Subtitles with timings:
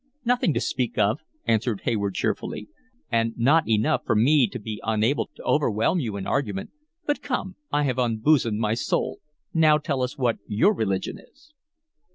[0.25, 2.67] "Nothing to speak of," answered Hayward cheerfully.
[3.11, 6.71] "And not enough for me to be unable to overwhelm you in argument.
[7.05, 9.19] But come, I have unbosomed my soul;
[9.53, 11.53] now tell us what your religion is."